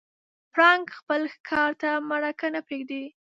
[0.53, 3.03] پړانګ خپل ښکار تر مرګه نه پرېږدي.